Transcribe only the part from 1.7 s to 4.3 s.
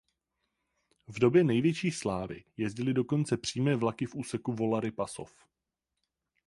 slávy jezdily dokonce přímé vlaky v